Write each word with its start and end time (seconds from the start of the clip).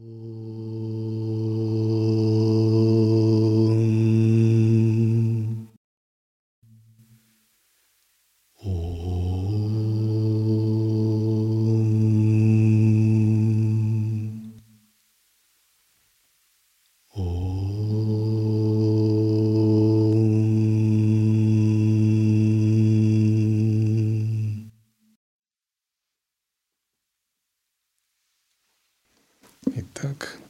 Итак, 0.00 0.47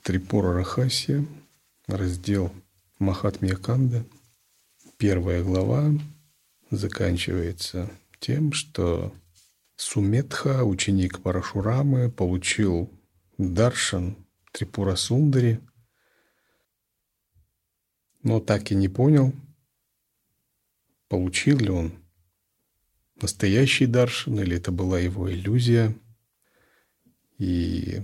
Трипура 0.09 0.54
Рахасия, 0.54 1.22
раздел 1.86 2.50
Махатмья 2.99 3.57
Канда, 3.57 4.07
первая 4.96 5.43
глава 5.44 5.93
заканчивается 6.71 7.90
тем, 8.18 8.54
что 8.54 9.13
Суметха, 9.76 10.64
ученик 10.64 11.21
Парашурамы, 11.21 12.11
получил 12.11 12.90
даршан 13.36 14.16
Трипура 14.52 14.96
Сундари, 14.96 15.61
но 18.22 18.40
так 18.40 18.72
и 18.72 18.75
не 18.75 18.88
понял, 18.88 19.35
получил 21.08 21.58
ли 21.58 21.68
он 21.68 21.93
настоящий 23.21 23.85
даршан 23.85 24.40
или 24.40 24.57
это 24.57 24.72
была 24.72 24.99
его 24.99 25.30
иллюзия. 25.30 25.94
И 27.36 28.00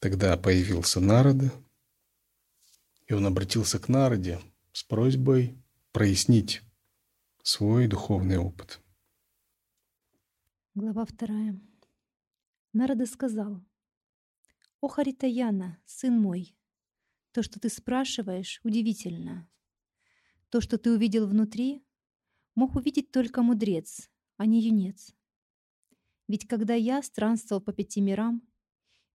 Тогда 0.00 0.34
появился 0.38 0.98
Народа, 0.98 1.52
и 3.06 3.12
он 3.12 3.26
обратился 3.26 3.78
к 3.78 3.88
Народе 3.90 4.40
с 4.72 4.82
просьбой 4.82 5.58
прояснить 5.92 6.62
свой 7.42 7.86
духовный 7.86 8.38
опыт. 8.38 8.80
Глава 10.74 11.04
вторая. 11.04 11.60
Народа 12.72 13.04
сказал, 13.04 13.60
«О 14.80 14.88
Харитаяна, 14.88 15.78
сын 15.84 16.18
мой, 16.18 16.56
то, 17.32 17.42
что 17.42 17.60
ты 17.60 17.68
спрашиваешь, 17.68 18.60
удивительно. 18.64 19.50
То, 20.48 20.62
что 20.62 20.78
ты 20.78 20.92
увидел 20.92 21.26
внутри, 21.26 21.84
мог 22.54 22.74
увидеть 22.74 23.12
только 23.12 23.42
мудрец, 23.42 24.08
а 24.38 24.46
не 24.46 24.62
юнец. 24.62 25.14
Ведь 26.26 26.48
когда 26.48 26.72
я 26.72 27.02
странствовал 27.02 27.60
по 27.60 27.74
пяти 27.74 28.00
мирам, 28.00 28.40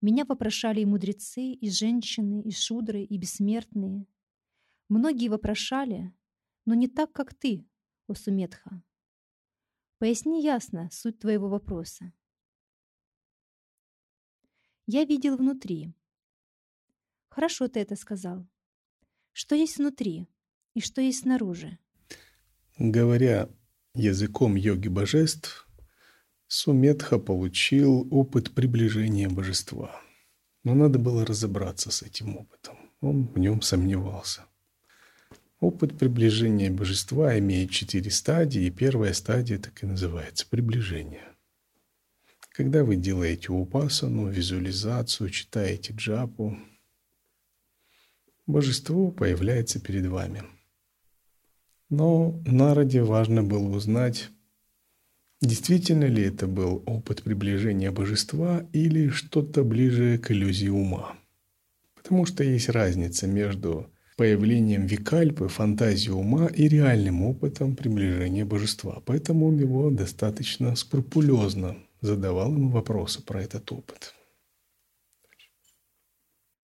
меня 0.00 0.24
вопрошали 0.24 0.80
и 0.80 0.84
мудрецы, 0.84 1.52
и 1.52 1.70
женщины, 1.70 2.42
и 2.42 2.52
шудры, 2.52 3.02
и 3.02 3.16
бессмертные. 3.16 4.06
Многие 4.88 5.28
вопрошали, 5.28 6.14
но 6.64 6.74
не 6.74 6.88
так, 6.88 7.12
как 7.12 7.34
ты, 7.34 7.66
о 8.06 8.14
Суметха. 8.14 8.82
Поясни 9.98 10.42
ясно 10.42 10.90
суть 10.92 11.18
твоего 11.18 11.48
вопроса. 11.48 12.12
Я 14.86 15.04
видел 15.04 15.36
внутри. 15.36 15.94
Хорошо 17.28 17.66
ты 17.68 17.80
это 17.80 17.96
сказал. 17.96 18.46
Что 19.32 19.54
есть 19.54 19.78
внутри 19.78 20.28
и 20.74 20.80
что 20.80 21.00
есть 21.00 21.20
снаружи? 21.20 21.78
Говоря 22.78 23.50
языком 23.94 24.54
йоги 24.54 24.88
божеств, 24.88 25.65
Суметха 26.48 27.18
получил 27.18 28.06
опыт 28.10 28.52
приближения 28.52 29.28
божества. 29.28 30.00
Но 30.62 30.74
надо 30.74 30.98
было 30.98 31.26
разобраться 31.26 31.90
с 31.90 32.02
этим 32.02 32.36
опытом. 32.36 32.76
Он 33.00 33.26
в 33.26 33.38
нем 33.38 33.62
сомневался. 33.62 34.46
Опыт 35.58 35.98
приближения 35.98 36.70
божества 36.70 37.38
имеет 37.38 37.70
четыре 37.70 38.10
стадии, 38.10 38.62
и 38.62 38.70
первая 38.70 39.12
стадия 39.12 39.58
так 39.58 39.82
и 39.82 39.86
называется– 39.86 40.46
приближение. 40.50 41.24
Когда 42.52 42.84
вы 42.84 42.96
делаете 42.96 43.52
упасану, 43.52 44.28
визуализацию, 44.28 45.30
читаете 45.30 45.94
джапу, 45.94 46.58
божество 48.46 49.10
появляется 49.10 49.80
перед 49.80 50.06
вами. 50.06 50.44
Но 51.88 52.40
народе 52.46 53.02
важно 53.02 53.42
было 53.42 53.68
узнать, 53.68 54.30
Действительно 55.42 56.04
ли 56.04 56.22
это 56.22 56.46
был 56.46 56.82
опыт 56.86 57.22
приближения 57.22 57.92
божества 57.92 58.66
или 58.72 59.08
что-то 59.08 59.64
ближе 59.64 60.18
к 60.18 60.30
иллюзии 60.30 60.68
ума? 60.68 61.16
Потому 61.94 62.24
что 62.24 62.42
есть 62.42 62.68
разница 62.68 63.26
между 63.26 63.90
появлением 64.16 64.86
викальпы, 64.86 65.48
фантазии 65.48 66.10
ума 66.10 66.46
и 66.46 66.68
реальным 66.68 67.22
опытом 67.22 67.76
приближения 67.76 68.46
божества. 68.46 69.02
Поэтому 69.04 69.48
он 69.48 69.58
его 69.58 69.90
достаточно 69.90 70.74
скрупулезно 70.74 71.76
задавал 72.00 72.52
ему 72.52 72.70
вопросы 72.70 73.22
про 73.22 73.42
этот 73.42 73.70
опыт. 73.72 74.14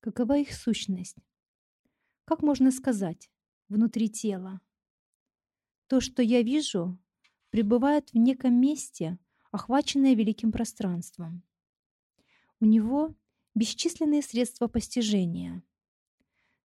Какова 0.00 0.38
их 0.38 0.52
сущность? 0.52 1.16
Как 2.24 2.42
можно 2.42 2.70
сказать 2.72 3.30
внутри 3.68 4.08
тела? 4.08 4.60
То, 5.88 6.00
что 6.00 6.22
я 6.22 6.42
вижу, 6.42 6.98
пребывает 7.52 8.10
в 8.14 8.16
неком 8.16 8.54
месте, 8.54 9.18
охваченное 9.50 10.14
великим 10.14 10.52
пространством. 10.52 11.42
У 12.60 12.64
него 12.64 13.14
бесчисленные 13.54 14.22
средства 14.22 14.68
постижения. 14.68 15.62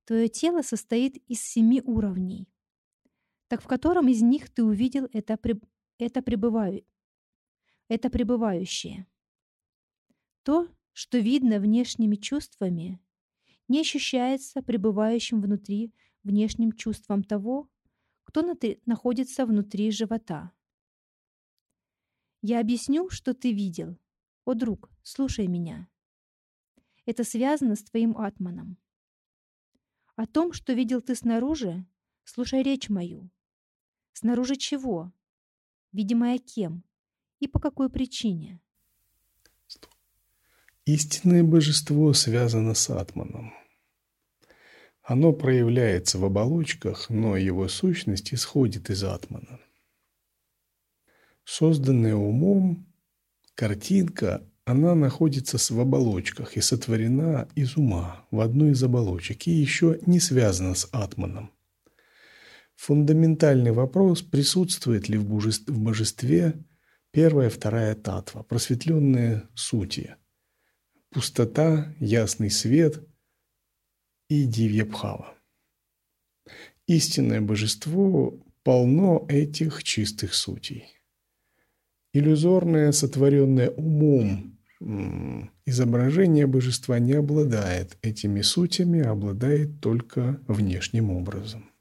Твое 0.05 0.29
тело 0.29 0.61
состоит 0.61 1.17
из 1.27 1.43
семи 1.43 1.81
уровней. 1.81 2.47
Так 3.49 3.61
в 3.61 3.67
котором 3.67 4.07
из 4.07 4.21
них 4.21 4.49
ты 4.49 4.63
увидел 4.63 5.09
это, 5.11 5.37
это, 5.97 6.21
пребываю, 6.21 6.85
это 7.89 8.09
пребывающее? 8.09 9.07
То, 10.43 10.69
что 10.93 11.17
видно 11.17 11.59
внешними 11.59 12.15
чувствами, 12.15 13.01
не 13.67 13.81
ощущается 13.81 14.61
пребывающим 14.61 15.41
внутри 15.41 15.91
внешним 16.23 16.71
чувством 16.71 17.25
того, 17.25 17.69
кто 18.23 18.41
находится 18.85 19.45
внутри 19.45 19.91
живота. 19.91 20.53
Я 22.49 22.61
объясню, 22.61 23.09
что 23.09 23.33
ты 23.33 23.51
видел. 23.51 23.97
О, 24.45 24.53
друг, 24.53 24.89
слушай 25.03 25.47
меня. 25.47 25.89
Это 27.05 27.25
связано 27.25 27.75
с 27.75 27.83
твоим 27.83 28.17
атманом. 28.17 28.77
О 30.15 30.25
том, 30.25 30.53
что 30.53 30.71
видел 30.71 31.01
ты 31.01 31.13
снаружи, 31.15 31.85
слушай 32.23 32.63
речь 32.63 32.87
мою. 32.87 33.29
Снаружи 34.13 34.55
чего? 34.55 35.11
Видимое 35.91 36.37
кем? 36.37 36.85
И 37.41 37.49
по 37.49 37.59
какой 37.59 37.89
причине? 37.89 38.61
Истинное 40.85 41.43
божество 41.43 42.13
связано 42.13 42.75
с 42.75 42.89
атманом. 42.89 43.53
Оно 45.01 45.33
проявляется 45.33 46.17
в 46.17 46.23
оболочках, 46.23 47.09
но 47.09 47.35
его 47.35 47.67
сущность 47.67 48.33
исходит 48.33 48.89
из 48.89 49.03
атмана 49.03 49.59
созданная 51.47 52.15
умом 52.15 52.85
картинка, 53.55 54.45
она 54.65 54.95
находится 54.95 55.57
в 55.57 55.79
оболочках 55.79 56.57
и 56.57 56.61
сотворена 56.61 57.47
из 57.55 57.77
ума 57.77 58.27
в 58.31 58.41
одной 58.41 58.71
из 58.71 58.83
оболочек 58.83 59.47
и 59.47 59.51
еще 59.51 59.97
не 60.05 60.19
связана 60.19 60.75
с 60.75 60.89
атманом. 60.91 61.51
Фундаментальный 62.75 63.71
вопрос, 63.71 64.21
присутствует 64.21 65.07
ли 65.07 65.17
в 65.17 65.79
божестве 65.79 66.53
первая, 67.11 67.49
вторая 67.49 67.95
татва, 67.95 68.43
просветленные 68.43 69.47
сути, 69.55 70.17
пустота, 71.11 71.95
ясный 71.99 72.51
свет 72.51 73.07
и 74.27 74.43
дивьябхава. 74.43 75.33
Истинное 76.87 77.39
божество 77.39 78.37
полно 78.63 79.25
этих 79.29 79.83
чистых 79.83 80.33
сутей 80.33 80.96
иллюзорное, 82.17 82.91
сотворенное 82.91 83.69
умом 83.71 84.57
изображение 85.65 86.45
божества 86.45 86.99
не 86.99 87.13
обладает 87.13 87.97
этими 88.01 88.41
сутями, 88.41 89.01
а 89.01 89.11
обладает 89.11 89.81
только 89.81 90.39
внешним 90.47 91.09
образом. 91.09 91.71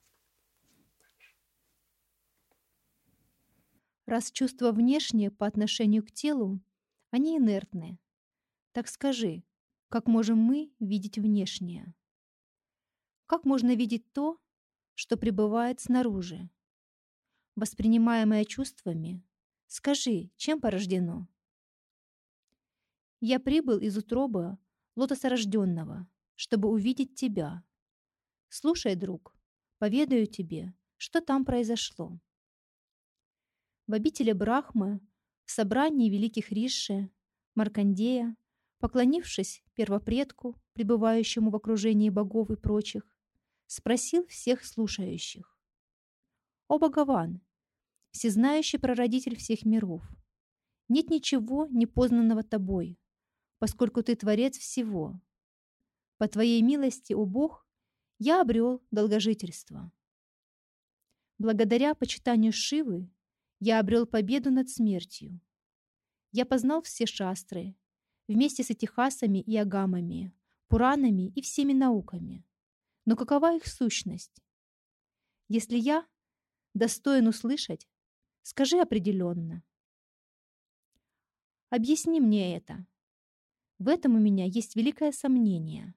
Раз 4.06 4.30
чувства 4.30 4.72
внешние 4.72 5.30
по 5.30 5.46
отношению 5.46 6.04
к 6.04 6.12
телу, 6.12 6.60
они 7.10 7.36
инертны. 7.36 7.98
Так 8.72 8.88
скажи, 8.88 9.42
как 9.88 10.06
можем 10.06 10.38
мы 10.38 10.72
видеть 10.78 11.18
внешнее? 11.18 11.94
Как 13.26 13.44
можно 13.44 13.74
видеть 13.74 14.12
то, 14.12 14.38
что 14.94 15.16
пребывает 15.16 15.80
снаружи? 15.80 16.48
Воспринимаемое 17.56 18.44
чувствами, 18.44 19.22
Скажи, 19.66 20.30
чем 20.36 20.60
порождено? 20.60 21.28
Я 23.20 23.40
прибыл 23.40 23.78
из 23.78 23.96
утробы 23.96 24.58
лотосорожденного, 24.94 26.08
чтобы 26.34 26.68
увидеть 26.68 27.14
тебя. 27.14 27.64
Слушай, 28.48 28.94
друг, 28.94 29.34
поведаю 29.78 30.26
тебе, 30.26 30.74
что 30.96 31.20
там 31.20 31.44
произошло. 31.44 32.20
В 33.86 33.94
обители 33.94 34.32
Брахмы, 34.32 35.00
в 35.44 35.50
собрании 35.50 36.10
великих 36.10 36.50
Риши, 36.52 37.10
Маркандея, 37.54 38.36
поклонившись 38.78 39.62
первопредку, 39.74 40.60
пребывающему 40.74 41.50
в 41.50 41.56
окружении 41.56 42.10
богов 42.10 42.50
и 42.50 42.56
прочих, 42.56 43.02
спросил 43.66 44.26
всех 44.26 44.64
слушающих. 44.64 45.58
«О 46.68 46.78
Богован, 46.78 47.40
всезнающий 48.16 48.78
прародитель 48.78 49.36
всех 49.36 49.64
миров, 49.64 50.02
нет 50.88 51.10
ничего 51.10 51.66
непознанного 51.66 52.42
тобой, 52.42 52.98
поскольку 53.58 54.02
ты 54.02 54.16
творец 54.16 54.56
всего. 54.56 55.20
По 56.16 56.26
твоей 56.28 56.62
милости, 56.62 57.12
о 57.12 57.26
Бог, 57.26 57.66
я 58.18 58.40
обрел 58.40 58.82
долгожительство. 58.90 59.92
Благодаря 61.38 61.94
почитанию 61.94 62.52
Шивы 62.52 63.10
я 63.60 63.80
обрел 63.80 64.06
победу 64.06 64.50
над 64.50 64.70
смертью. 64.70 65.38
Я 66.32 66.46
познал 66.46 66.80
все 66.82 67.04
шастры, 67.04 67.76
вместе 68.28 68.62
с 68.62 68.70
этихасами 68.70 69.40
и 69.40 69.56
агамами, 69.56 70.32
пуранами 70.68 71.28
и 71.34 71.42
всеми 71.42 71.74
науками. 71.74 72.44
Но 73.04 73.16
какова 73.16 73.54
их 73.54 73.66
сущность? 73.66 74.42
Если 75.48 75.76
я 75.76 76.06
достоин 76.74 77.28
услышать, 77.28 77.86
скажи 78.46 78.78
определенно. 78.78 79.64
Объясни 81.68 82.20
мне 82.20 82.56
это. 82.56 82.86
В 83.80 83.88
этом 83.88 84.14
у 84.14 84.20
меня 84.20 84.44
есть 84.44 84.76
великое 84.76 85.10
сомнение. 85.10 85.94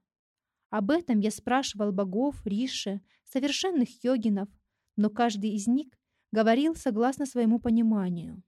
Об 0.72 0.90
этом 0.90 1.19
я 1.19 1.30
спрашивал 1.30 1.92
богов, 1.92 2.44
риши, 2.48 3.01
совершенных 3.24 4.04
йогинов, 4.04 4.50
но 4.96 5.12
каждый 5.12 5.51
из 5.51 5.68
них 5.68 5.90
говорил 6.31 6.74
согласно 6.74 7.28
своему 7.28 7.60
пониманию, 7.60 8.42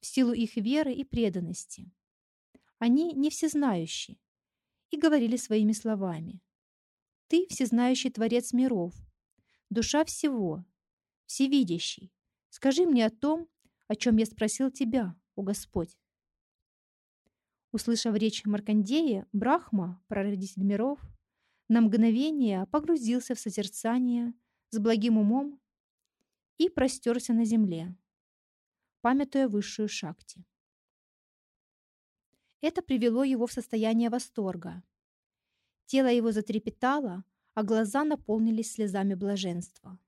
в 0.00 0.06
силу 0.06 0.32
их 0.32 0.56
веры 0.56 0.92
и 0.92 1.04
преданности. 1.04 1.92
Они 2.78 3.12
не 3.12 3.30
всезнающие 3.30 4.18
и 4.90 4.98
говорили 4.98 5.36
своими 5.36 5.72
словами. 5.72 6.40
Ты 7.28 7.46
всезнающий 7.48 8.10
Творец 8.10 8.52
миров, 8.52 8.94
душа 9.70 10.04
всего, 10.04 10.64
всевидящий. 11.26 12.12
Скажи 12.50 12.86
мне 12.86 13.06
о 13.06 13.10
том, 13.10 13.48
о 13.86 13.96
чем 13.96 14.16
я 14.16 14.26
спросил 14.26 14.70
тебя, 14.70 15.14
о 15.34 15.42
Господь. 15.42 15.96
Услышав 17.72 18.14
речь 18.16 18.44
Маркандея, 18.44 19.26
Брахма, 19.32 20.02
прародитель 20.08 20.64
миров, 20.64 21.00
на 21.68 21.82
мгновение 21.82 22.66
погрузился 22.66 23.34
в 23.34 23.40
созерцание 23.40 24.32
с 24.70 24.78
благим 24.78 25.18
умом 25.18 25.60
и 26.56 26.70
простерся 26.70 27.34
на 27.34 27.44
земле, 27.44 27.94
памятуя 29.02 29.48
высшую 29.48 29.88
шакти. 29.88 30.44
Это 32.60 32.82
привело 32.82 33.22
его 33.22 33.46
в 33.46 33.52
состояние 33.52 34.10
восторга. 34.10 34.82
Тело 35.86 36.08
его 36.08 36.32
затрепетало, 36.32 37.24
а 37.54 37.62
глаза 37.62 38.04
наполнились 38.04 38.72
слезами 38.72 39.14
блаженства. 39.14 39.98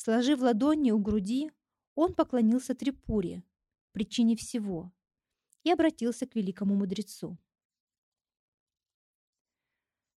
Сложив 0.00 0.40
ладони 0.42 0.92
у 0.92 0.98
груди, 1.00 1.50
он 1.96 2.14
поклонился 2.14 2.72
Трипуре, 2.72 3.42
причине 3.90 4.36
всего, 4.36 4.92
и 5.64 5.72
обратился 5.72 6.24
к 6.24 6.36
великому 6.36 6.76
мудрецу. 6.76 7.36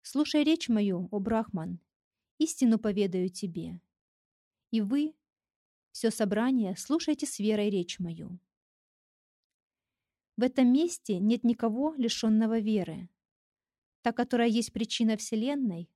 «Слушай 0.03 0.45
речь 0.45 0.69
мою, 0.69 1.09
о 1.11 1.19
Брахман, 1.19 1.81
истину 2.37 2.79
поведаю 2.79 3.31
тебе. 3.31 3.81
И 4.71 4.83
вы, 4.83 5.15
все 5.93 6.11
собрание, 6.11 6.77
слушайте 6.77 7.25
с 7.25 7.39
верой 7.39 7.71
речь 7.71 7.99
мою. 7.99 8.39
В 10.37 10.43
этом 10.43 10.71
месте 10.71 11.19
нет 11.19 11.43
никого, 11.43 11.95
лишенного 11.95 12.59
веры. 12.59 13.09
Та, 14.03 14.13
которая 14.13 14.49
есть 14.49 14.75
причина 14.75 15.17
Вселенной, 15.17 15.89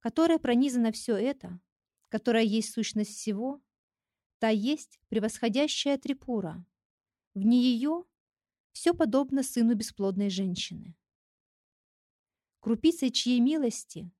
которая 0.00 0.40
пронизана 0.40 0.90
все 0.90 1.14
это, 1.14 1.60
которая 2.08 2.44
есть 2.44 2.72
сущность 2.72 3.16
всего, 3.16 3.62
та 4.38 4.48
есть 4.48 4.98
превосходящая 5.08 5.98
Трипура. 5.98 6.64
В 7.34 7.42
нее 7.42 8.04
все 8.72 8.94
подобно 8.94 9.42
сыну 9.42 9.74
бесплодной 9.74 10.30
женщины. 10.30 10.94
Крупицей 12.60 13.10
чьей 13.10 13.40
милости 13.40 14.10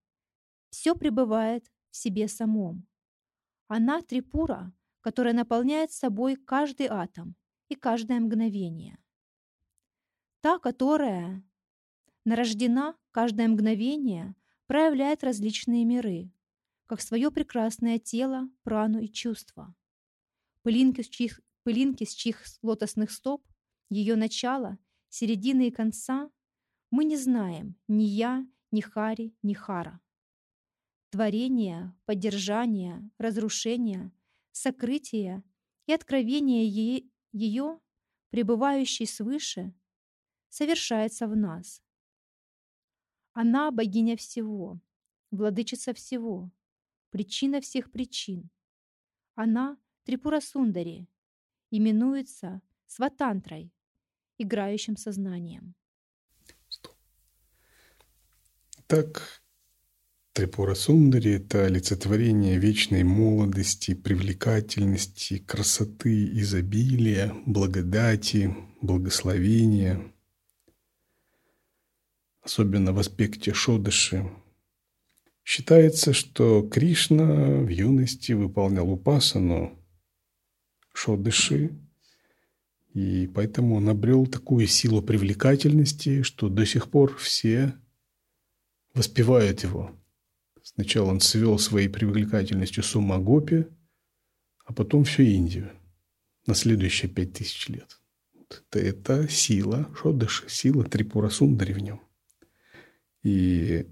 все 0.71 0.95
пребывает 0.95 1.71
в 1.91 1.97
себе 1.97 2.29
самом. 2.29 2.87
Она 3.67 4.03
трипура, 4.03 4.73
которая 5.01 5.35
наполняет 5.35 5.93
собой 5.93 6.37
каждый 6.37 6.87
атом 6.87 7.37
и 7.69 7.75
каждое 7.75 8.21
мгновение. 8.21 8.99
Та, 10.41 10.59
которая 10.59 11.43
нарождена 12.25 12.97
каждое 13.11 13.49
мгновение, 13.49 14.35
проявляет 14.67 15.25
различные 15.25 15.85
миры, 15.85 16.31
как 16.89 17.03
свое 17.03 17.31
прекрасное 17.31 17.99
тело, 17.99 18.49
прану 18.63 18.99
и 18.99 19.09
чувства. 19.09 19.75
Пылинки 20.63 21.03
с 21.03 21.09
чьих, 21.09 21.41
пылинки 21.63 22.05
с 22.05 22.15
чьих 22.15 22.43
лотосных 22.63 23.11
стоп 23.11 23.47
ее 23.91 24.17
начало, 24.17 24.79
середины 25.11 25.69
и 25.69 25.71
конца 25.71 26.31
мы 26.91 27.05
не 27.05 27.19
знаем 27.19 27.77
ни 27.89 28.05
я, 28.05 28.47
ни 28.71 28.81
Хари, 28.81 29.37
ни 29.43 29.53
Хара. 29.53 30.01
Творение, 31.11 31.95
поддержание, 32.07 33.11
разрушение, 33.19 34.11
сокрытие 34.53 35.43
и 35.87 35.93
откровение 35.93 36.67
е 36.67 37.11
ее, 37.33 37.81
пребывающей 38.31 39.07
свыше, 39.07 39.75
совершается 40.49 41.27
в 41.29 41.37
нас. 41.37 41.83
Она 43.35 43.71
богиня 43.71 44.17
всего, 44.17 44.81
владычица 45.31 45.93
всего, 45.93 46.51
причина 47.19 47.61
всех 47.61 47.91
причин. 47.91 48.49
Она 49.35 49.77
Трипура 50.05 50.39
Сундари, 50.41 51.09
именуется 51.69 52.63
Сватантрой, 52.87 53.73
играющим 54.39 54.97
сознанием. 54.97 55.75
Так, 58.87 59.43
Трипура 60.33 60.75
Сундари– 60.75 61.33
это 61.39 61.65
олицетворение 61.65 62.57
вечной 62.57 63.03
молодости, 63.03 63.95
привлекательности, 63.95 65.39
красоты, 65.39 66.25
изобилия, 66.41 67.35
благодати, 67.47 68.57
благословения. 68.81 70.15
Особенно 72.43 72.93
в 72.93 73.01
аспекте 73.01 73.53
Шодыши. 73.53 74.25
Считается, 75.51 76.13
что 76.13 76.61
Кришна 76.61 77.25
в 77.25 77.69
юности 77.69 78.33
выполнял 78.33 78.87
упасану 78.91 79.83
Шодыши 80.93 81.71
и 82.93 83.27
поэтому 83.29 83.77
он 83.77 83.89
обрел 83.89 84.27
такую 84.27 84.67
силу 84.67 85.01
привлекательности, 85.01 86.21
что 86.21 86.51
до 86.51 86.67
сих 86.67 86.91
пор 86.91 87.17
все 87.17 87.73
воспевают 88.93 89.63
его. 89.63 89.99
Сначала 90.63 91.09
он 91.09 91.21
свел 91.21 91.59
своей 91.59 91.89
привлекательностью 91.89 92.83
с 92.83 92.95
ума 92.95 93.17
Гопи, 93.17 93.65
а 94.67 94.75
потом 94.75 95.05
всю 95.05 95.23
Индию 95.23 95.71
на 96.47 96.55
следующие 96.55 97.11
пять 97.11 97.33
тысяч 97.33 97.71
лет. 97.71 98.03
Это, 98.51 98.81
это 98.81 99.29
сила 99.31 99.89
Шодыши, 99.97 100.47
сила 100.51 100.85
Трипура 100.85 101.31
Сундари 101.31 101.73
в 101.73 101.79
нем. 101.79 102.03
И 103.23 103.87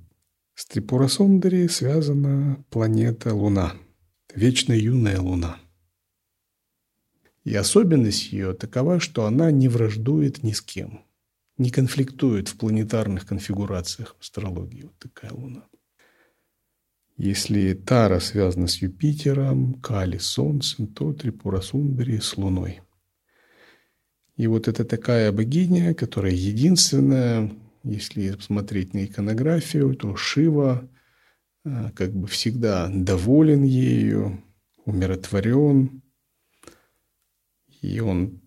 с 0.57 0.67
Трипура 0.67 1.07
Сундари 1.07 1.69
связана 1.69 2.65
планета 2.71 3.33
Луна, 3.33 3.75
вечно 4.35 4.73
юная 4.73 5.21
Луна– 5.21 5.61
и 7.47 7.55
особенность 7.55 8.33
ее 8.33 8.55
такова, 8.55 8.99
что 8.99 9.25
она 9.25 9.53
не 9.53 9.69
враждует 9.69 10.43
ни 10.43 10.51
с 10.51 10.61
кем, 10.61 11.05
не 11.59 11.71
конфликтует 11.71 12.49
в 12.49 12.57
планетарных 12.59 13.25
конфигурациях 13.25 14.17
астрологии. 14.21 14.83
Вот 14.83 14.99
такая 14.99 15.31
Луна. 15.31 15.63
Если 17.17 17.73
Тара 17.75 18.19
связана 18.19 18.67
с 18.67 18.79
Юпитером, 18.79 19.75
Кали– 19.75 20.19
Солнцем, 20.19 20.89
то 20.89 21.13
Трипура 21.13 21.61
Сундари– 21.61 22.19
с 22.21 22.37
Луной. 22.37 22.81
И 24.37 24.49
вот 24.49 24.67
это 24.67 24.85
такая 24.85 25.31
богиня, 25.31 25.95
которая 25.95 26.33
единственная, 26.33 27.53
если 27.87 28.37
смотреть 28.41 28.95
на 28.95 29.05
иконографию, 29.05 29.95
то 29.95 30.17
Шива 30.17 30.89
а, 31.65 31.91
как 31.93 32.13
бы 32.13 32.27
всегда 32.27 32.89
доволен 32.93 33.63
ею, 33.63 34.43
умиротворен, 34.85 36.03
и 37.81 38.01
он 38.01 38.41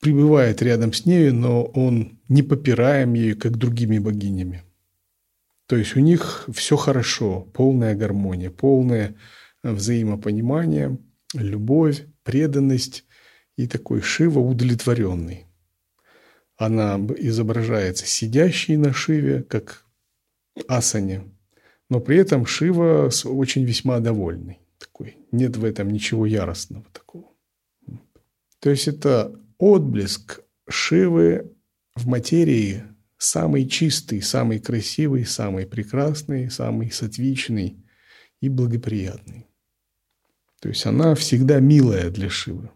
пребывает 0.00 0.62
рядом 0.62 0.92
с 0.92 1.04
нею, 1.04 1.34
но 1.34 1.64
он 1.64 2.18
не 2.28 2.42
попираем 2.42 3.14
ее, 3.14 3.34
как 3.34 3.56
другими 3.58 3.98
богинями. 3.98 4.64
То 5.66 5.76
есть 5.76 5.94
у 5.94 6.00
них 6.00 6.46
все 6.52 6.76
хорошо, 6.76 7.42
полная 7.52 7.94
гармония, 7.94 8.50
полное 8.50 9.14
взаимопонимание, 9.62 10.98
любовь, 11.34 12.06
преданность 12.22 13.04
и 13.56 13.66
такой 13.66 14.00
Шива 14.00 14.40
удовлетворенный. 14.40 15.49
Она 16.60 17.00
изображается 17.16 18.04
сидящей 18.04 18.76
на 18.76 18.92
Шиве, 18.92 19.42
как 19.42 19.86
асане, 20.68 21.22
но 21.88 22.00
при 22.00 22.18
этом 22.18 22.44
Шива 22.44 23.08
очень 23.24 23.64
весьма 23.64 23.98
довольный. 23.98 24.58
Такой. 24.76 25.16
Нет 25.32 25.56
в 25.56 25.64
этом 25.64 25.88
ничего 25.88 26.26
яростного 26.26 26.84
такого. 26.92 27.30
То 28.58 28.68
есть 28.68 28.88
это 28.88 29.34
отблеск 29.56 30.42
Шивы 30.68 31.50
в 31.94 32.06
материи 32.06 32.84
самый 33.16 33.66
чистый, 33.66 34.20
самый 34.20 34.58
красивый, 34.58 35.24
самый 35.24 35.66
прекрасный, 35.66 36.50
самый 36.50 36.90
сатвичный 36.90 37.82
и 38.42 38.50
благоприятный. 38.50 39.46
То 40.60 40.68
есть 40.68 40.84
она 40.84 41.14
всегда 41.14 41.58
милая 41.58 42.10
для 42.10 42.28
Шивы. 42.28 42.68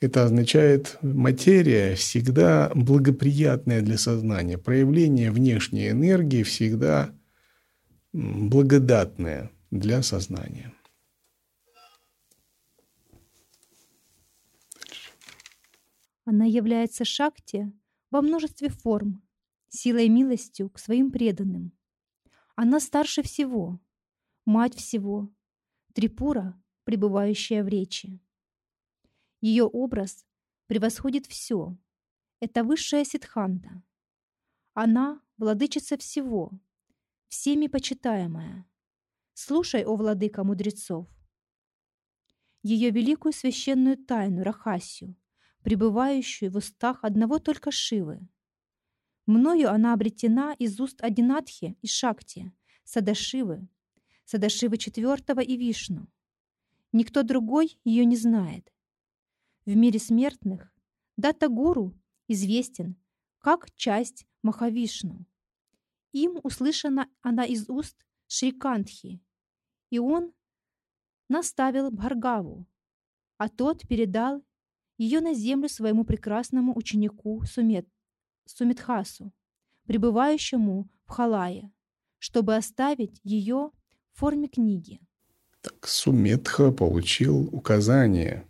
Это 0.00 0.24
означает, 0.24 0.96
материя 1.02 1.96
всегда 1.96 2.70
благоприятная 2.74 3.82
для 3.82 3.98
сознания. 3.98 4.56
Проявление 4.56 5.32
внешней 5.32 5.90
энергии 5.90 6.44
всегда 6.44 7.12
благодатное 8.12 9.50
для 9.72 10.02
сознания. 10.02 10.72
Она 16.24 16.44
является 16.44 17.04
шакти 17.04 17.72
во 18.10 18.22
множестве 18.22 18.68
форм, 18.68 19.22
силой 19.68 20.06
и 20.06 20.10
милостью 20.10 20.70
к 20.70 20.78
своим 20.78 21.10
преданным. 21.10 21.72
Она 22.54 22.78
старше 22.78 23.22
всего, 23.22 23.80
мать 24.44 24.76
всего, 24.76 25.28
Трипура, 25.92 26.54
пребывающая 26.84 27.64
в 27.64 27.68
речи. 27.68 28.20
Ее 29.40 29.64
образ 29.64 30.24
превосходит 30.66 31.26
все. 31.26 31.76
Это 32.40 32.64
высшая 32.64 33.04
ситханта. 33.04 33.82
Она— 34.74 35.20
владычица 35.36 35.96
всего, 35.96 36.52
всеми 37.28 37.66
почитаемая. 37.66 38.66
Слушай, 39.34 39.84
о 39.84 39.96
владыка 39.96 40.44
мудрецов. 40.44 41.08
Ее 42.62 42.90
великую 42.90 43.32
священную 43.32 43.96
тайну 43.96 44.42
Рахасию, 44.42 45.16
пребывающую 45.62 46.50
в 46.50 46.56
устах 46.56 47.04
одного 47.04 47.38
только 47.38 47.70
Шивы— 47.70 48.26
Мною 49.28 49.70
она 49.70 49.92
обретена 49.92 50.54
из 50.54 50.80
уст 50.80 51.02
Адинатхи 51.02 51.76
и 51.82 51.86
Шакти, 51.86 52.50
Садашивы, 52.84 53.68
Садашивы 54.24 54.78
четвертого 54.78 55.40
и 55.40 55.58
Вишну. 55.58 56.08
Никто 56.92 57.22
другой 57.22 57.78
ее 57.84 58.06
не 58.06 58.16
знает. 58.16 58.72
В 59.68 59.76
мире 59.76 59.98
смертных 59.98 60.72
Дата 61.18 61.46
Гуру 61.50 61.94
известен 62.26 62.96
как 63.38 63.70
часть 63.74 64.26
Махавишну. 64.40 65.26
Им 66.12 66.40
услышана 66.42 67.06
она 67.20 67.44
из 67.44 67.68
уст 67.68 67.94
Шрикантхи, 68.28 69.20
и 69.90 69.98
он 69.98 70.32
наставил 71.28 71.90
Бхаргаву, 71.90 72.66
а 73.36 73.50
тот 73.50 73.86
передал 73.86 74.42
ее 74.96 75.20
на 75.20 75.34
землю 75.34 75.68
своему 75.68 76.06
прекрасному 76.06 76.74
ученику 76.74 77.42
Сумет, 77.44 77.86
Сумитхасу, 78.46 79.34
пребывающему 79.84 80.88
в 81.04 81.10
Халае, 81.10 81.70
чтобы 82.16 82.56
оставить 82.56 83.20
ее 83.22 83.70
в 84.14 84.18
форме 84.18 84.48
книги. 84.48 84.98
Так 85.60 85.86
Суметха 85.86 86.72
получил 86.72 87.54
указание 87.54 88.48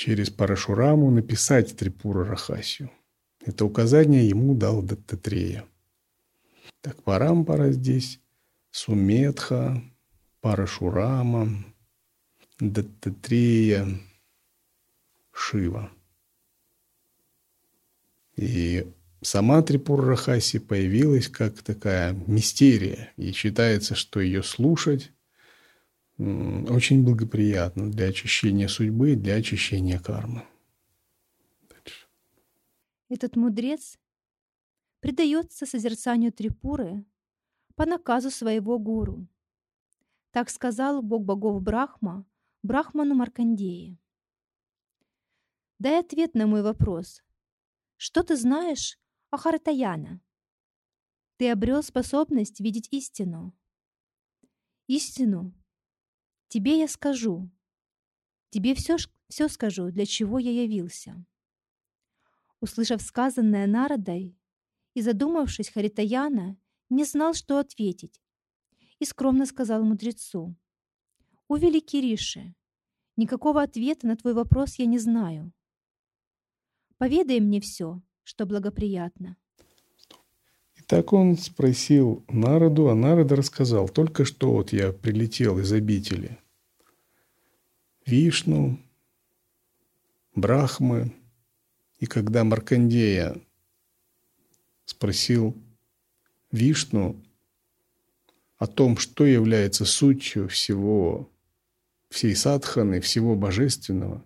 через 0.00 0.30
Парашураму 0.30 1.10
написать 1.10 1.76
Трипура 1.76 2.24
Рахасию. 2.24 2.90
Это 3.44 3.66
указание 3.66 4.26
ему 4.26 4.54
дал 4.54 4.80
Даттатрея. 4.80 5.66
Так 6.80 7.02
Парампара 7.02 7.70
здесь, 7.70 8.18
Суметха, 8.70 9.82
Парашурама, 10.40 11.50
Даттатрея, 12.58 14.00
Шива– 15.32 15.90
и 18.36 18.86
сама 19.20 19.60
Трипура 19.60 20.06
Рахаси 20.06 20.60
появилась 20.60 21.28
как 21.28 21.60
такая 21.60 22.14
мистерия. 22.26 23.12
И 23.18 23.32
считается, 23.32 23.94
что 23.94 24.18
ее 24.20 24.42
слушать 24.42 25.12
очень 26.20 27.02
благоприятно 27.02 27.90
для 27.90 28.08
очищения 28.08 28.68
судьбы, 28.68 29.16
для 29.16 29.36
очищения 29.36 29.98
кармы. 29.98 30.46
Дальше. 31.70 32.06
Этот 33.08 33.36
мудрец 33.36 33.98
предается 35.00 35.64
созерцанию 35.64 36.30
Трипуры 36.30 37.06
по 37.74 37.86
наказу 37.86 38.30
своего 38.30 38.78
гуру. 38.78 39.26
Так 40.30 40.50
сказал 40.50 41.00
бог 41.00 41.24
богов 41.24 41.62
Брахма 41.62 42.26
Брахману 42.62 43.14
Маркандеи. 43.14 43.98
Дай 45.78 46.00
ответ 46.00 46.34
на 46.34 46.46
мой 46.46 46.62
вопрос. 46.62 47.22
Что 47.96 48.22
ты 48.22 48.36
знаешь 48.36 48.98
о 49.30 49.38
Харатаяна? 49.38 50.20
Ты 51.38 51.50
обрел 51.50 51.82
способность 51.82 52.60
видеть 52.60 52.88
истину. 52.90 53.56
Истину 54.86 55.54
тебе 56.50 56.78
я 56.78 56.88
скажу. 56.88 57.48
Тебе 58.50 58.74
все, 58.74 58.96
все 59.28 59.48
скажу, 59.48 59.90
для 59.90 60.04
чего 60.04 60.38
я 60.38 60.62
явился. 60.62 61.24
Услышав 62.60 63.00
сказанное 63.00 63.66
Народой 63.66 64.36
и 64.92 65.00
задумавшись, 65.00 65.70
Харитаяна 65.70 66.58
не 66.90 67.04
знал, 67.04 67.32
что 67.32 67.58
ответить, 67.58 68.20
и 68.98 69.04
скромно 69.04 69.46
сказал 69.46 69.84
мудрецу, 69.84 70.56
«О, 71.48 71.56
великий 71.56 72.00
Риши, 72.00 72.54
никакого 73.16 73.62
ответа 73.62 74.06
на 74.06 74.16
твой 74.16 74.34
вопрос 74.34 74.74
я 74.74 74.86
не 74.86 74.98
знаю. 74.98 75.52
Поведай 76.98 77.40
мне 77.40 77.60
все, 77.60 78.02
что 78.24 78.44
благоприятно. 78.44 79.36
Так 80.90 81.12
он 81.12 81.38
спросил 81.38 82.24
Народу, 82.26 82.88
а 82.88 82.96
Народ 82.96 83.30
рассказал, 83.30 83.88
только 83.88 84.24
что 84.24 84.50
вот 84.50 84.72
я 84.72 84.92
прилетел 84.92 85.60
из 85.60 85.72
обители. 85.72 86.36
Вишну, 88.06 88.76
Брахмы, 90.34 91.14
и 92.00 92.06
когда 92.06 92.42
Маркандея 92.42 93.40
спросил 94.84 95.56
Вишну 96.50 97.22
о 98.58 98.66
том, 98.66 98.96
что 98.96 99.24
является 99.24 99.84
сутью 99.84 100.48
всего, 100.48 101.30
всей 102.08 102.34
садханы, 102.34 103.00
всего 103.00 103.36
божественного, 103.36 104.24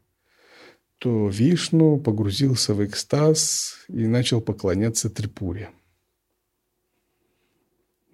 то 0.97 1.29
Вишну 1.29 2.01
погрузился 2.01 2.73
в 2.73 2.83
экстаз 2.83 3.85
и 3.89 4.07
начал 4.07 4.41
поклоняться 4.41 5.11
Трипуре. 5.11 5.71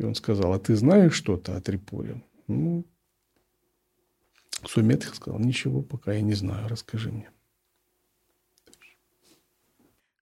И 0.00 0.02
он 0.02 0.14
сказал, 0.14 0.54
а 0.54 0.58
ты 0.58 0.76
знаешь 0.76 1.12
что-то 1.12 1.54
о 1.54 1.60
Трипуре? 1.60 2.24
Ну, 2.46 2.86
Суметх 4.64 5.14
сказал, 5.14 5.38
ничего, 5.38 5.82
пока 5.82 6.14
я 6.14 6.22
не 6.22 6.32
знаю, 6.32 6.68
расскажи 6.68 7.12
мне. 7.12 7.30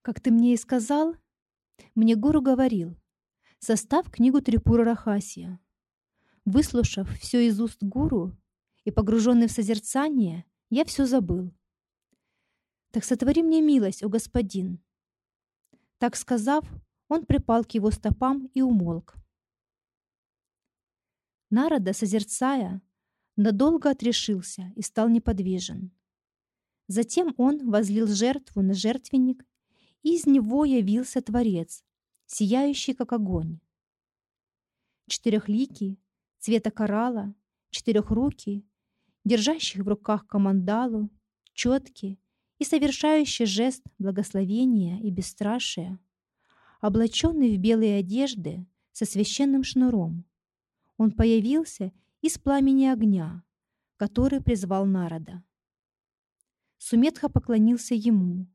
Как 0.03 0.19
ты 0.19 0.33
мне 0.33 0.55
и 0.55 0.57
сказал, 0.57 1.15
мне 1.95 2.17
гуру 2.17 2.43
говорил, 2.43 2.97
составь 3.61 4.11
книгу 4.11 4.43
Трипура 4.43 4.83
Рахасия. 4.83 5.61
Выслушав 6.45 7.09
все 7.21 7.47
из 7.47 7.61
уст 7.61 7.79
гуру 7.81 8.37
и 8.83 8.91
погруженный 8.91 9.47
в 9.47 9.53
созерцание, 9.53 10.45
я 10.71 10.85
все 10.87 11.07
забыл. 11.07 11.55
Так 12.91 13.05
сотвори 13.05 13.45
мне 13.45 13.61
милость, 13.61 14.03
о 14.03 14.09
господин!» 14.09 14.81
Так 15.99 16.17
сказав, 16.17 16.65
он 17.07 17.27
припал 17.27 17.65
к 17.65 17.71
его 17.75 17.93
стопам 17.93 18.47
и 18.55 18.61
умолк. 18.61 19.15
Народа, 21.51 21.93
созерцая, 21.93 22.83
надолго 23.37 23.91
отрешился 23.91 24.73
и 24.77 24.83
стал 24.83 25.09
неподвижен. 25.09 25.91
Затем 26.89 27.35
он 27.37 27.71
возлил 27.71 28.07
жертву 28.07 28.63
на 28.63 28.75
жертвенник, 28.75 29.45
и 30.03 30.15
из 30.15 30.27
него 30.27 30.65
явился 30.65 31.21
Творец, 31.21 31.85
сияющий, 32.27 32.95
как 32.95 33.13
огонь. 33.13 33.61
Четырехликий, 35.09 35.99
цвета 36.39 36.71
коралла, 36.71 37.35
четырехрукий, 37.71 38.67
держащий 39.25 39.83
в 39.83 39.89
руках 39.89 40.27
командалу, 40.27 41.11
четкий, 41.55 42.21
и 42.59 42.65
совершающий 42.65 43.47
жест 43.47 43.83
благословения 43.99 45.01
и 45.01 45.11
бесстрашия, 45.11 45.99
облаченный 46.81 47.57
в 47.57 47.61
белые 47.61 47.99
одежды 47.99 48.67
со 48.93 49.05
священным 49.05 49.63
шнуром. 49.63 50.25
Он 50.99 51.13
появился 51.13 51.93
из 52.21 52.39
пламени 52.39 52.87
огня, 52.87 53.45
который 53.97 54.43
призвал 54.43 54.85
народа. 54.85 55.45
Суметха 56.77 57.29
поклонился 57.29 57.95
ему, 57.95 58.47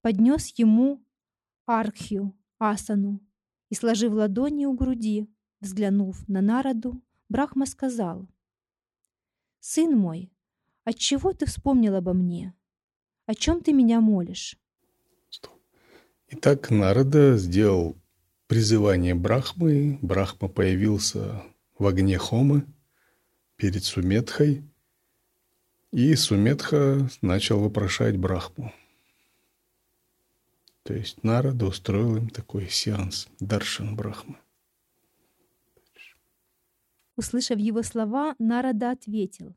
поднес 0.00 0.52
ему 0.58 1.04
архию, 1.66 2.36
асану, 2.58 3.20
и, 3.68 3.74
сложив 3.76 4.12
ладони 4.12 4.66
у 4.66 4.74
груди, 4.74 5.28
взглянув 5.60 6.28
на 6.28 6.40
народу, 6.40 7.00
Брахма 7.28 7.66
сказал, 7.66 8.28
«Сын 9.60 9.96
мой, 9.96 10.32
отчего 10.82 11.32
ты 11.32 11.46
вспомнил 11.46 11.94
обо 11.94 12.12
мне? 12.12 12.54
О 13.26 13.34
чем 13.34 13.62
ты 13.62 13.72
меня 13.72 14.00
молишь?» 14.00 14.58
Итак, 16.28 16.70
Нарада 16.70 17.36
сделал 17.36 17.99
призывание 18.50 19.14
Брахмы. 19.14 20.00
Брахма 20.02 20.48
появился 20.48 21.44
в 21.78 21.86
огне 21.86 22.18
Хомы 22.18 22.66
перед 23.54 23.84
Суметхой. 23.84 24.68
И 25.92 26.12
Суметха 26.16 27.08
начал 27.22 27.60
вопрошать 27.60 28.16
Брахму. 28.16 28.72
То 30.82 30.94
есть 30.94 31.22
Нарада 31.22 31.64
устроил 31.64 32.16
им 32.16 32.28
такой 32.28 32.68
сеанс 32.68 33.28
Даршан 33.38 33.94
Брахмы. 33.94 34.36
Услышав 37.14 37.56
его 37.56 37.84
слова, 37.84 38.34
Нарада 38.40 38.90
ответил. 38.90 39.54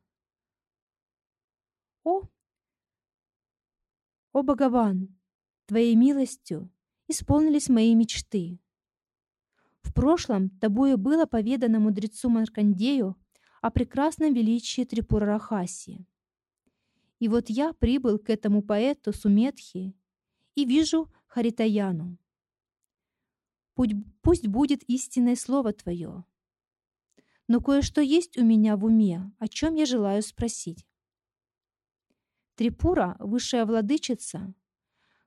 «О, 2.04 2.28
о 4.34 4.44
Бхагаван, 4.44 5.08
Твоей 5.66 5.96
милостью 5.96 6.70
исполнились 7.08 7.70
мои 7.70 7.96
мечты. 7.96 8.60
В 9.84 9.94
прошлом 9.94 10.50
тобою 10.50 10.98
было 10.98 11.25
поведано 11.25 11.80
мудрецу 11.80 12.30
Маркандею 12.30 13.16
о 13.62 13.70
прекрасном 13.70 14.34
величии 14.34 14.84
Трипурарахаси. 14.84 16.06
И 17.20 17.28
вот 17.28 17.50
я 17.50 17.74
прибыл 17.74 18.18
к 18.18 18.30
этому 18.30 18.63
поэту 18.63 19.13
Суметхи 19.13 19.96
и 20.56 20.66
вижу 20.66 21.12
Харитаяну. 21.28 22.18
Пусть, 23.75 23.94
пусть 24.22 24.48
будет 24.48 24.84
истинное 24.90 25.36
слово 25.36 25.74
Твое. 25.74 26.25
Но 27.48 27.60
кое-что 27.60 28.02
есть 28.02 28.38
у 28.38 28.44
меня 28.44 28.78
в 28.78 28.86
уме, 28.86 29.32
о 29.40 29.48
чем 29.48 29.75
я 29.75 29.86
желаю 29.86 30.22
спросить. 30.22 30.86
Трипура, 32.56 33.16
высшая 33.20 33.66
владычица, 33.66 34.54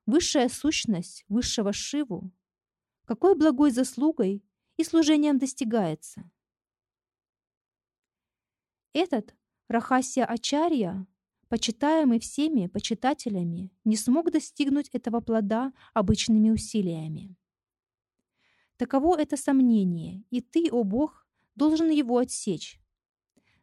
высшая 0.06 0.48
сущность 0.48 1.25
высшего 1.28 1.72
Шиву, 1.72 2.30
какой 3.06 3.34
благой 3.34 3.70
заслугой 3.70 4.44
и 4.76 4.84
служением 4.84 5.38
достигается. 5.38 6.30
Этот 8.92 9.34
Рахасия 9.68 10.26
Ачарья 10.26 11.06
почитаемый 11.48 12.18
всеми 12.18 12.66
почитателями, 12.66 13.70
не 13.84 13.96
смог 13.96 14.30
достигнуть 14.30 14.88
этого 14.92 15.20
плода 15.20 15.72
обычными 15.94 16.50
усилиями. 16.50 17.36
Таково 18.76 19.18
это 19.18 19.36
сомнение, 19.36 20.25
и 20.30 20.40
ты, 20.40 20.68
о 20.70 20.84
Бог, 20.84 21.26
должен 21.54 21.88
его 21.90 22.18
отсечь. 22.18 22.80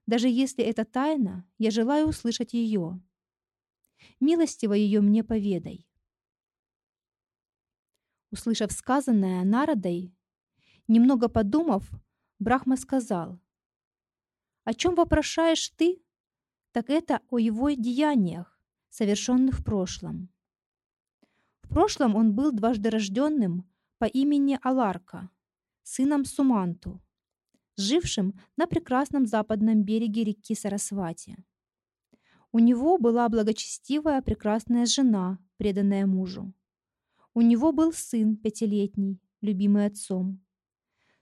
Даже 0.05 0.27
если 0.27 0.63
это 0.63 0.85
тайна, 0.85 1.45
я 1.59 1.71
желаю 1.71 2.07
услышать 2.07 2.53
ее. 2.53 2.99
Милостиво 4.19 4.73
ее 4.73 5.01
мне 5.01 5.23
поведай. 5.23 5.87
Услышав 8.33 8.71
сказанное 8.71 9.43
Народой, 9.43 10.11
немного 10.87 11.29
подумав, 11.29 11.87
Брахма 12.39 12.77
сказал, 12.77 13.39
«О 14.63 14.73
чем 14.73 14.95
вопрошаешь 14.95 15.69
ты, 15.77 16.01
так 16.71 16.89
это 16.89 17.21
о 17.29 17.37
его 17.37 17.69
деяниях, 17.69 18.59
совершенных 18.89 19.59
в 19.59 19.63
прошлом. 19.63 20.29
В 21.61 21.69
прошлом 21.69 22.15
он 22.15 22.33
был 22.33 22.51
дважды 22.51 22.89
рожденным 22.89 23.69
по 23.99 24.05
имени 24.05 24.57
Аларка, 24.63 25.29
сыном 25.83 26.25
Суманту, 26.25 27.03
жившим 27.77 28.33
на 28.57 28.65
прекрасном 28.65 29.27
западном 29.27 29.83
береге 29.83 30.23
реки 30.23 30.55
Сарасвати. 30.55 31.37
У 32.51 32.57
него 32.57 32.97
была 32.97 33.29
благочестивая 33.29 34.23
прекрасная 34.23 34.87
жена, 34.87 35.37
преданная 35.57 36.07
мужу. 36.07 36.51
У 37.33 37.41
него 37.41 37.71
был 37.71 37.93
сын 37.93 38.37
пятилетний, 38.37 39.19
любимый 39.41 39.85
отцом. 39.85 40.43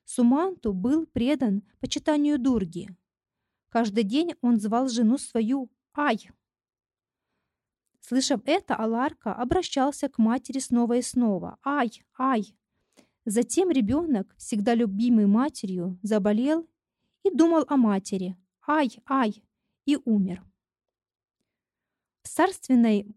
Суманту 0.03 0.73
был 0.73 1.05
предан 1.05 1.63
почитанию 1.79 2.37
Дурги, 2.37 2.89
Каждый 3.71 4.03
день 4.03 4.35
он 4.41 4.59
звал 4.59 4.89
жену 4.89 5.17
свою 5.17 5.71
«Ай!». 5.95 6.29
Слышав 8.01 8.41
это, 8.43 8.75
Аларка 8.75 9.33
обращался 9.33 10.09
к 10.09 10.17
матери 10.17 10.59
снова 10.59 10.97
и 10.97 11.01
снова 11.01 11.57
«Ай! 11.63 11.89
Ай!». 12.17 12.53
Затем 13.23 13.69
ребенок, 13.69 14.35
всегда 14.35 14.75
любимый 14.75 15.25
матерью, 15.25 15.97
заболел 16.01 16.67
и 17.23 17.29
думал 17.33 17.63
о 17.69 17.77
матери 17.77 18.35
«Ай! 18.67 18.89
Ай!» 19.07 19.41
и 19.85 19.97
умер. 20.03 20.43
В 22.23 22.27
царственной 22.27 23.15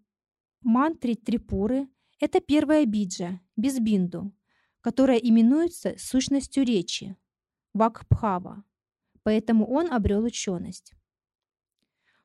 мантре 0.60 1.16
Трипуры 1.16 1.88
это 2.24 2.40
первая 2.40 2.86
биджа, 2.86 3.40
без 3.56 3.78
бинду, 3.78 4.32
которая 4.80 5.18
именуется 5.18 5.94
сущностью 5.98 6.64
речи– 6.64 7.16
Вакпхава 7.74 8.64
поэтому 9.24 9.66
он 9.66 9.92
обрел 9.92 10.24
ученость. 10.24 10.94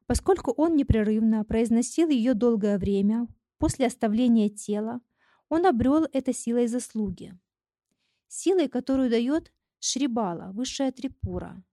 Поскольку 0.05 0.51
он 0.51 0.75
непрерывно 0.75 1.43
произносил 1.43 2.09
ее 2.09 2.33
долгое 2.35 2.77
время, 2.77 3.27
после 3.57 3.87
оставления 3.87 4.49
тела, 4.49 5.01
он 5.49 5.65
обрел 5.65 6.07
это 6.13 6.33
силой 6.33 6.67
заслуги. 6.67 7.37
Силой, 8.27 8.67
которую 8.67 9.09
дает 9.09 9.51
Шрибала, 9.79 10.51
высшая 10.51 10.91
трипура, 10.91 11.63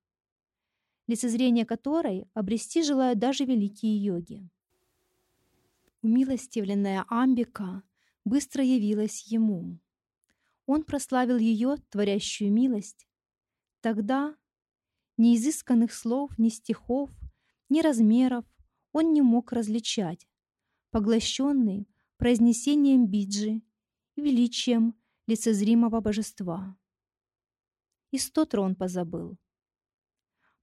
лицезрение 1.06 1.66
которой 1.66 2.28
обрести 2.34 2.82
желают 2.82 3.18
даже 3.18 3.44
великие 3.44 3.96
йоги. 4.02 4.48
Умилостивленная 6.02 7.04
Амбика 7.08 7.82
быстро 8.26 8.64
явилась 8.64 9.22
ему. 9.28 9.78
Он 10.66 10.82
прославил 10.82 11.38
ее, 11.38 11.76
творящую 11.90 12.52
милость. 12.52 13.06
Тогда 13.80 14.36
ни 15.16 15.36
изысканных 15.36 15.94
слов, 15.94 16.36
ни 16.36 16.48
стихов, 16.48 17.08
ни 17.68 17.80
размеров 17.80 18.44
он 18.92 19.12
не 19.12 19.22
мог 19.22 19.52
различать, 19.52 20.26
поглощенный 20.90 21.88
произнесением 22.16 23.06
биджи 23.06 23.62
и 24.16 24.20
величием 24.20 24.96
лицезримого 25.28 26.00
божества. 26.00 26.76
И 28.10 28.18
стотро 28.18 28.60
он 28.60 28.74
позабыл. 28.74 29.38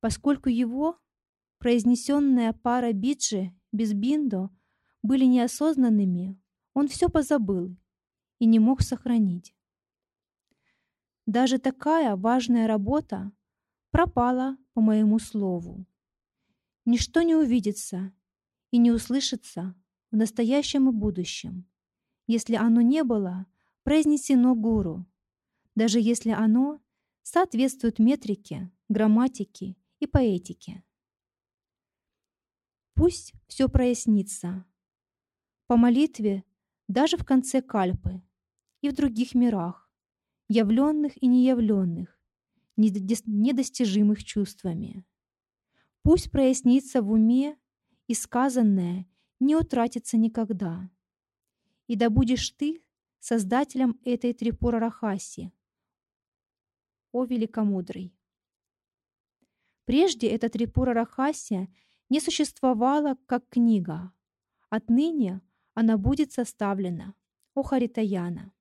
Поскольку 0.02 0.50
его 0.50 1.00
произнесенная 1.60 2.52
пара 2.52 2.92
биджи 2.92 3.56
без 3.72 3.94
биндо 3.94 4.50
были 5.02 5.24
неосознанными, 5.24 6.43
он 6.74 6.88
все 6.88 7.10
позабыл 7.10 7.76
и 8.40 8.46
не 8.46 8.60
мог 8.60 8.82
сохранить. 8.82 9.56
Даже 11.26 11.58
такая 11.58 12.16
важная 12.16 12.68
работа 12.68 13.32
пропала 13.92 14.58
по 14.74 14.82
моему 14.82 15.20
слову. 15.20 15.86
Ничто 16.86 17.22
не 17.22 17.36
увидится 17.36 18.12
и 18.72 18.78
не 18.78 18.92
услышится 18.92 19.76
в 20.12 20.16
настоящем 20.18 20.90
и 20.90 20.92
будущем, 20.92 21.66
если 22.28 22.56
оно 22.56 22.82
не 22.82 23.04
было 23.04 23.46
произнесено 23.84 24.56
гуру, 24.56 25.06
даже 25.76 26.00
если 26.00 26.32
оно 26.32 26.82
соответствует 27.22 28.00
метрике, 28.00 28.72
грамматике 28.90 29.78
и 30.00 30.08
поэтике. 30.08 30.84
Пусть 32.96 33.34
все 33.48 33.70
прояснится. 33.70 34.66
По 35.68 35.78
молитве 35.78 36.44
даже 36.88 37.18
в 37.18 37.26
конце 37.26 37.62
кальпы 37.62 38.22
и 38.82 38.90
в 38.90 38.94
других 38.94 39.36
мирах, 39.36 39.90
явленных 40.48 41.22
и 41.22 41.28
неявленных, 41.28 42.20
недостижимых 42.76 44.24
чувствами. 44.24 45.06
Пусть 46.02 46.32
прояснится 46.32 47.02
в 47.02 47.12
уме, 47.12 47.58
и 48.08 48.14
сказанное 48.14 49.08
не 49.40 49.56
утратится 49.56 50.18
никогда. 50.18 50.90
И 51.88 51.96
да 51.96 52.10
будешь 52.10 52.50
ты 52.52 52.84
создателем 53.20 54.00
этой 54.04 54.34
Трипура 54.34 54.80
Рахаси, 54.80 55.52
о 57.14 57.24
великомудрый. 57.24 58.14
Прежде 59.86 60.28
эта 60.28 60.50
Трипура 60.50 60.94
Рахасия 60.94 61.74
не 62.10 62.20
существовала 62.20 63.18
как 63.26 63.48
книга. 63.50 64.12
Отныне 64.70 65.42
она 65.74 65.98
будет 65.98 66.32
составлена 66.32 67.14
о 67.56 67.64
Харитаяна. 67.64 68.52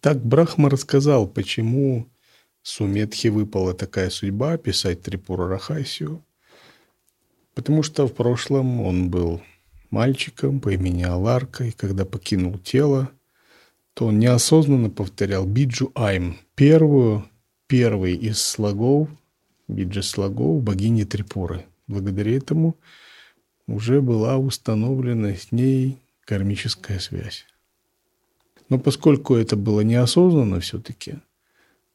Так 0.00 0.24
Брахма 0.24 0.68
рассказал, 0.68 1.28
почему 1.28 2.08
Суметхе 2.62 3.30
выпала 3.30 3.74
такая 3.74 4.10
судьба 4.10 4.56
писать 4.56 5.02
Трипура 5.02 5.48
Рахасию, 5.48 6.24
потому 7.54 7.82
что 7.82 8.06
в 8.06 8.14
прошлом 8.14 8.80
он 8.80 9.10
был 9.10 9.42
мальчиком 9.90 10.60
по 10.60 10.70
имени 10.70 11.02
Аларка, 11.02 11.64
и 11.64 11.70
когда 11.70 12.04
покинул 12.04 12.58
тело, 12.58 13.10
то 13.94 14.06
он 14.06 14.18
неосознанно 14.18 14.90
повторял 14.90 15.46
биджу 15.46 15.92
айм, 15.94 16.38
первую, 16.54 17.28
первый 17.66 18.14
из 18.14 18.40
слогов, 18.40 19.08
биджа 19.68 20.02
слогов 20.02 20.62
богини 20.62 21.04
Трипуры. 21.04 21.66
Благодаря 21.86 22.36
этому 22.36 22.76
уже 23.72 24.00
была 24.00 24.36
установлена 24.36 25.34
с 25.34 25.50
ней 25.50 25.98
кармическая 26.24 26.98
связь. 26.98 27.46
Но 28.68 28.78
поскольку 28.78 29.34
это 29.34 29.56
было 29.56 29.80
неосознанно 29.80 30.60
все-таки, 30.60 31.16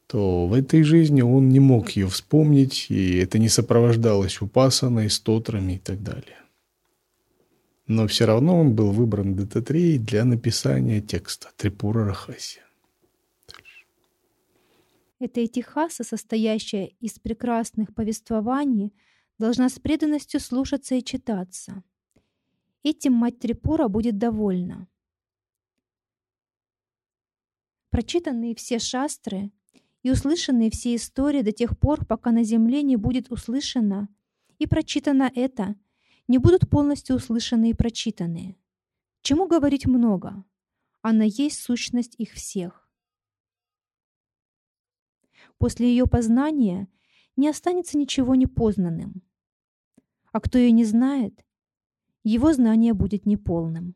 то 0.06 0.46
в 0.46 0.54
этой 0.54 0.82
жизни 0.82 1.22
он 1.22 1.48
не 1.48 1.60
мог 1.60 1.90
ее 1.90 2.08
вспомнить, 2.08 2.86
и 2.88 3.18
это 3.18 3.38
не 3.38 3.48
сопровождалось 3.48 4.40
упасаной, 4.40 5.10
стотрами 5.10 5.74
и 5.74 5.78
так 5.78 6.02
далее. 6.02 6.36
Но 7.86 8.06
все 8.06 8.26
равно 8.26 8.60
он 8.60 8.74
был 8.74 8.90
выбран 8.90 9.34
Дататреей 9.34 9.98
для 9.98 10.24
написания 10.24 11.00
текста 11.00 11.48
Трипура 11.56 12.04
Рахаси. 12.04 12.60
Эта 15.20 15.40
этихаса, 15.40 16.04
состоящая 16.04 16.92
из 17.00 17.18
прекрасных 17.18 17.92
повествований, 17.94 18.92
должна 19.38 19.68
с 19.68 19.78
преданностью 19.78 20.40
слушаться 20.40 20.94
и 20.94 21.04
читаться. 21.04 21.82
Этим 22.82 23.12
мать 23.12 23.38
Трипура 23.38 23.88
будет 23.88 24.18
довольна. 24.18 24.88
Прочитанные 27.90 28.54
все 28.54 28.78
шастры 28.78 29.50
и 30.02 30.10
услышанные 30.10 30.70
все 30.70 30.94
истории 30.94 31.42
до 31.42 31.52
тех 31.52 31.78
пор, 31.78 32.04
пока 32.04 32.30
на 32.30 32.44
земле 32.44 32.82
не 32.82 32.96
будет 32.96 33.30
услышано 33.30 34.08
и 34.58 34.66
прочитано 34.66 35.30
это– 35.34 35.74
не 36.28 36.36
будут 36.36 36.68
полностью 36.68 37.16
услышаны 37.16 37.70
и 37.70 37.74
прочитаны. 37.74 38.56
Чему 39.22 39.48
говорить 39.48 39.86
много? 39.86 40.44
Она 41.00 41.24
есть 41.24 41.60
сущность 41.60 42.14
их 42.18 42.32
всех. 42.32 42.88
После 45.56 45.88
ее 45.88 46.06
познания 46.06 46.86
не 47.36 47.48
останется 47.48 47.96
ничего 47.96 48.34
непознанным. 48.34 49.22
А 50.32 50.40
кто 50.40 50.58
ее 50.58 50.72
не 50.72 50.84
знает, 50.84 51.44
его 52.22 52.52
знание 52.52 52.92
будет 52.92 53.26
неполным. 53.26 53.94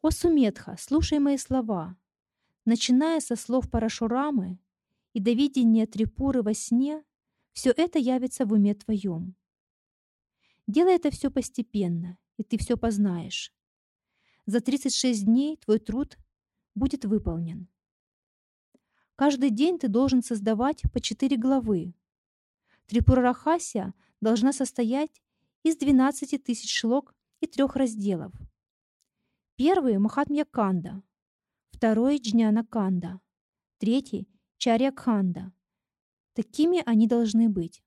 О 0.00 0.10
Суметха, 0.10 0.76
слушай 0.78 1.18
мои 1.20 1.36
слова. 1.36 1.96
Начиная 2.64 3.20
со 3.20 3.36
слов 3.36 3.70
Парашурамы 3.70 4.58
и 5.12 5.20
до 5.20 5.32
видения 5.32 5.86
Трипуры 5.86 6.42
во 6.42 6.54
сне, 6.54 7.04
все 7.52 7.70
это 7.70 7.98
явится 7.98 8.46
в 8.46 8.52
уме 8.52 8.74
твоем. 8.74 9.36
Делай 10.66 10.94
это 10.94 11.10
все 11.10 11.30
постепенно, 11.30 12.18
и 12.36 12.42
ты 12.42 12.58
все 12.58 12.76
познаешь. 12.76 13.52
За 14.46 14.60
36 14.60 15.24
дней 15.24 15.56
твой 15.58 15.78
труд 15.78 16.18
будет 16.74 17.04
выполнен. 17.04 17.68
Каждый 19.16 19.50
день 19.50 19.78
ты 19.78 19.88
должен 19.88 20.22
создавать 20.22 20.82
по 20.92 21.00
4 21.00 21.36
главы. 21.36 21.94
Трипурарахасия 22.86 23.94
должна 24.22 24.52
состоять 24.52 25.20
из 25.64 25.76
12 25.76 26.42
тысяч 26.42 26.72
шлок 26.74 27.14
и 27.40 27.46
трех 27.46 27.76
разделов. 27.76 28.32
Первый– 29.56 29.98
Махатмья 29.98 30.44
Канда, 30.44 31.02
второй– 31.70 32.18
Джняна 32.22 32.64
Канда, 32.64 33.20
третий– 33.78 34.28
Чарья 34.56 34.92
Канда. 34.92 35.52
Такими 36.34 36.82
они 36.86 37.06
должны 37.06 37.50
быть. 37.50 37.82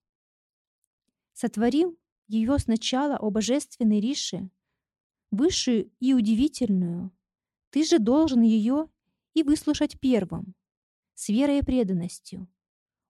Сотворим 1.34 1.98
ее 2.28 2.60
сначала 2.60 3.18
о 3.18 3.32
божественной 3.32 4.00
Рише, 4.00 4.50
высшую 5.32 5.92
и 6.00 6.14
удивительную, 6.14 7.12
ты 7.70 7.84
же 7.84 7.98
должен 7.98 8.42
ее 8.42 8.90
и 9.34 9.44
выслушать 9.44 10.00
первым, 10.00 10.54
с 11.14 11.30
верой 11.30 11.60
и 11.60 11.64
преданностью, 11.64 12.48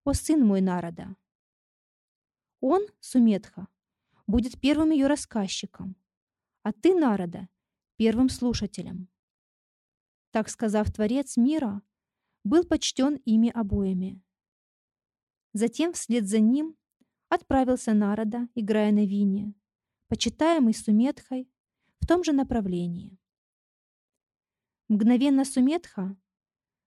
о 0.04 0.14
сын 0.14 0.46
мой 0.46 0.62
народа. 0.62 1.16
Он, 2.68 2.84
Суметха, 3.00 3.68
будет 4.26 4.60
первым 4.60 4.90
ее 4.90 5.06
рассказчиком, 5.06 5.96
а 6.64 6.74
ты, 6.74 6.96
народа, 6.96 7.48
первым 7.96 8.28
слушателем. 8.28 9.08
Так 10.32 10.50
сказав 10.50 10.92
Творец 10.92 11.38
мира, 11.38 11.84
был 12.44 12.64
почтен 12.64 13.18
ими 13.18 13.52
обоими. 13.52 14.20
Затем 15.54 15.94
вслед 15.94 16.28
за 16.28 16.40
ним 16.40 16.76
отправился 17.30 17.94
Нарада, 17.94 18.50
играя 18.56 18.92
на 18.92 19.06
вине, 19.06 19.54
почитаемый 20.08 20.74
Суметхой 20.74 21.48
в 22.00 22.08
том 22.08 22.24
же 22.24 22.34
направлении. 22.34 23.20
Мгновенно 24.88 25.46
Суметха 25.46 26.18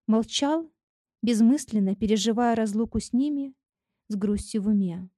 молчал, 0.08 0.72
безмысленно 1.22 1.94
переживая 1.94 2.56
разлуку 2.56 2.98
с 2.98 3.12
ними, 3.12 3.54
с 4.08 4.16
грустью 4.16 4.62
в 4.62 4.66
уме. 4.66 5.08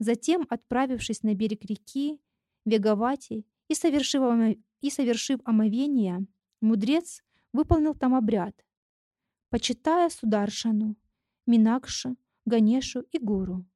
Затем, 0.00 0.46
отправившись 0.48 1.22
на 1.22 1.34
берег 1.34 1.64
реки, 1.66 2.18
Веговати 2.64 3.44
и 3.68 3.74
совершив, 3.74 4.56
и 4.80 4.90
совершив 4.90 5.40
омовение, 5.44 6.26
мудрец 6.62 7.22
выполнил 7.52 7.94
там 7.94 8.14
обряд, 8.14 8.66
почитая 9.50 10.08
Сударшану, 10.08 10.96
Минакшу, 11.46 12.16
Ганешу 12.46 13.00
и 13.12 13.18
Гуру. 13.18 13.66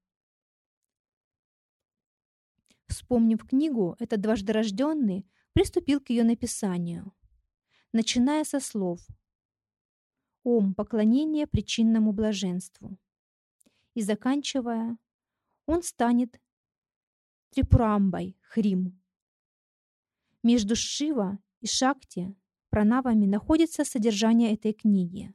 Вспомнив 2.86 3.46
книгу, 3.46 3.94
этот 3.98 4.22
дважды 4.22 4.52
рожденный 4.52 5.26
приступил 5.52 6.00
к 6.00 6.08
ее 6.08 6.24
написанию, 6.24 7.12
начиная 7.92 8.44
со 8.44 8.60
слов 8.60 9.06
«Ом, 10.42 10.74
поклонение 10.74 11.46
причинному 11.46 12.12
блаженству» 12.12 12.96
и 13.94 14.00
заканчивая 14.00 14.96
«Он 15.66 15.82
станет 15.82 16.40
Трипурамбой, 17.50 18.36
Хрим». 18.42 19.00
Между 20.42 20.76
Шива 20.76 21.38
и 21.60 21.66
Шакти 21.66 22.36
пранавами 22.68 23.24
находится 23.24 23.84
содержание 23.84 24.52
этой 24.52 24.72
книги. 24.72 25.34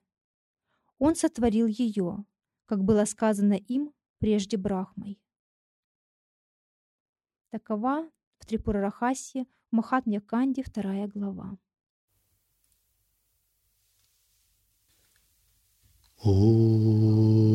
Он 1.00 1.16
сотворил 1.16 1.66
ее, 1.66 2.26
как 2.66 2.84
было 2.84 3.06
сказано 3.06 3.54
им 3.54 3.94
прежде 4.20 4.58
Брахмой. 4.58 5.20
Такова 7.50 8.08
в 8.38 8.46
Трипурарахасе 8.46 9.48
в 9.72 9.76
Махатмья 9.76 10.22
Канди 10.22 10.62
вторая 10.62 11.08
глава. 11.08 11.58
О 16.22 17.49